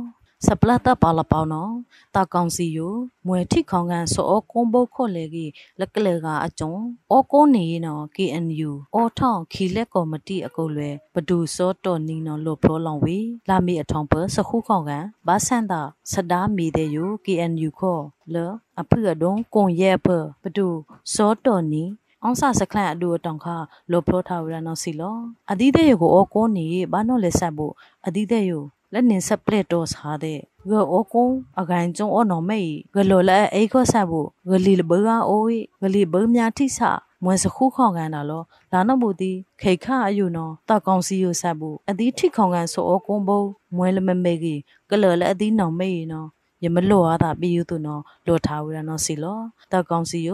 [0.46, 1.72] စပလတ်ပါလပေါနော်
[2.16, 2.94] တာကောင်စီယို
[3.28, 6.74] မွေထိခေါင်ကန်စောကွန်ဘုတ်ခော့လေကြီးလက်ကလေကအကျုံ
[7.12, 13.18] အောကိုနေနော် KNU အောထောင်ခီလက်ကော်မတီအကုတ်လွဲဘဒူစောတော်နီနော်လို့ပြောလောင်ဝေ
[13.50, 18.36] လာမီအထောင်ပစခုခေါင်ကန်ဘာဆန်တာစဒါမီတဲ့ယို KNU ခော့လ
[18.82, 20.08] အဖအဒုံကွန်ရဲပ
[20.44, 20.68] ဘဒူ
[21.14, 21.84] စောတော်နီ
[22.24, 23.46] အောင်ဆစခလန်အဒူတောင်ခ
[23.92, 25.16] လောဖလောထားဝရနော်စီလော
[25.52, 27.74] အဒီတဲ့ယကိုအောကိုနေဘာနော်လဲဆက်ဖို့
[28.08, 28.52] အဒီတဲ့ယ
[28.94, 31.28] လက်နင်ဆက်ပလက်တော့စားတဲ့ဂအိုကုံ
[31.60, 32.62] အကိုင်ကျုံအော်နော်မေ
[32.94, 36.80] ဂလောလဲအိခောဆတ်ဘူးဂလီလဘောအိုးဂလီဘောမြာထိဆ
[37.24, 43.42] မွန်စခုခေါကန်တာလောဒါနဘူတီခေခအယူနော်တကောင်စီယဆတ်ဘူးအဒီထိခေါကန်ဆိုအောကုံဘုံ
[43.76, 46.28] မွဲလမမေကြီးဂလောလဲအဒီနောင်မေနော်
[46.64, 49.40] ယမလောအားတာပြီးယူသူနော်လောထားဝရနော်စီလော
[49.72, 50.30] တကောင်စီယ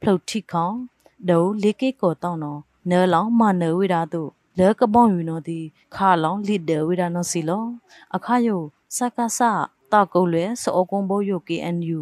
[0.00, 0.68] ဖလုတ်ထိခေါ
[1.28, 2.60] ဒိုလေကေကိုတောင်းနော်
[2.90, 4.22] နဲလောင်မနဲဝိတာသူ
[4.60, 5.58] လဲကပောင်းယူနော်ဒီ
[5.94, 7.64] ခါလောင်လစ်တယ်ဝိတာနော်စီလော
[8.16, 8.56] အခါယု
[8.96, 9.40] စကဆ
[9.92, 12.00] တာကုတ်လွဲစောကုံဘိုယို KNU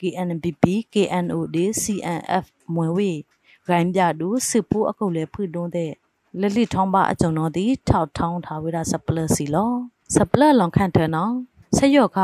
[0.00, 2.44] KNPP KNOD CNF
[2.74, 3.10] မွေဝေ
[3.66, 5.92] ဂိုင်းပြတူစစ်ပူအကုတ်လဲဖွတွန်းတဲ့
[6.40, 9.72] လက်လိထောင်းပါအကြုံတော်သည်ထောက်ထောင်းထားဝိတာစပလစီလော
[10.14, 11.34] စပလလောင်ခန့်တယ်နော်
[11.76, 12.18] ဆက်ရော့ခ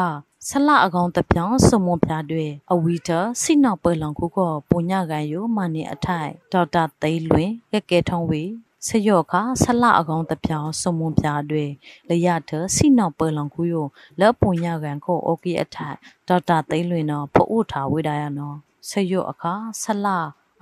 [0.49, 4.39] ဆလအကောင်တပြောင်းစမွန်ပြတွေအဝီတာစိနောက်ပွဲလောင်ခုက
[4.71, 8.43] ပုံညကန်ယိုမနီအထိုင်ဒေါက်တာသိလွင်ကဲကဲထုံးဝေ
[8.85, 11.65] ဆယောခဆလအကောင်တပြောင်စုံမွန်ပြတွေ
[12.09, 13.75] လရထစိနောက်ပလောင်ကူယ
[14.21, 15.97] လက်ပွန်ရကန်ကိုအိုကီအထိုင်
[16.29, 18.57] ဒေါက်တာသိလွင်နော်ဖအိုထားဝိဒါရနော်
[18.89, 20.07] ဆယောအခါဆလ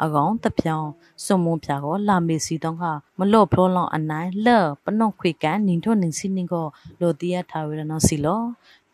[0.03, 0.89] အကောင်တပြောင်
[1.25, 2.85] စုံမွန်ပြကိုလာမေစီတော့က
[3.19, 6.67] မလော့ဖလောလောင်အနိုင်လဲ့ပနော့ခွေကန်နင်းထွနင်းစီနင်းကို
[7.01, 8.43] လိုတီယထားဝိဒါနော်စီလော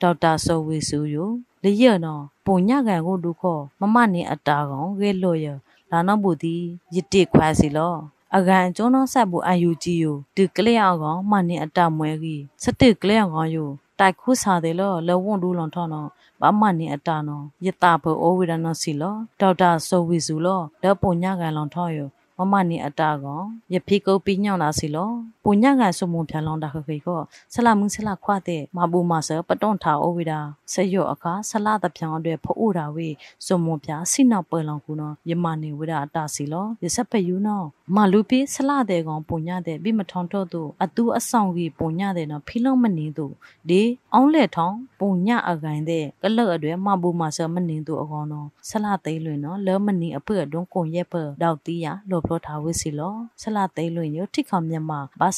[0.00, 1.16] ဒေါက်တာဆိုဝေစုယ
[1.62, 5.46] လရနော်ပုံညကန်ကိုဒုခောမမနေအတာကောင်ရဲလို့ရ
[5.90, 6.54] လာနော်ဘူတီ
[6.94, 7.94] ရစ်တိခွာစီလော
[8.36, 16.08] အကန်ကျွန်းသောဆက်ဘူးအယူကြီးယိုဒီကလေးအောင်ကောင်မနင်အတမွဲကြီးစတစ်ကလေးအောင်ကောင်ယိုတိုက်ခုစားတယ်လောလဝွန်ဒူလွန်ထောင်းနော်
[16.40, 23.40] ဘာမနင်အတနော်ယတာဘောအိုဝိရနောစီလောဒေါက်တာဆိုဝီစုလောဒေါပုံညကန်လွန်ထောင်းယိုမမနီအတာကော
[23.72, 25.10] ယဖိကုတ်ပိညောင်းလာစီလော
[25.44, 27.20] ပုညကန်ဆုမုံဖြလောင်းတာခခိကော
[27.54, 30.40] ဆလာမှုဆလာခွတဲ့မဘူမဆပတွန်ထာအိုဝိတာ
[30.72, 33.08] ဆယောအခါဆလာတပြောင်းအတွက်ဖိုးတာဝေ
[33.46, 43.26] ဆုမုံဖြစိနောက်ပွဲလောင်ကူနော်ယမနေဝိတာအတာစီလောယဆက်ဖယူနော်မလူပိဆလာတဲ့ကောင်ပုညတဲ့บิမထောင်တော့သူအတူအဆောင်ကြီးပုညတဲ့နော်ဖီလုံးမနေသူ
[43.68, 43.82] ဒီ
[44.14, 53.14] အောင်လက်ထောင်ပုညအကိုင်တဲ့ကလော့အတွက်မဘူမဆမနေသူအကောင်နော်ဆလာသိလွင်နော်လောမနီအပွတ်အတွန်းကုံရက်ပဒေါက်တီးရလောပြောထားဝစ်စီလော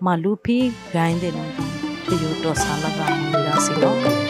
[0.05, 0.59] မလူဖီ
[0.95, 1.53] ဂိုင်းတဲ့နော်
[2.09, 4.30] ဒီရတော့ဆာလကမွေဒါစီလော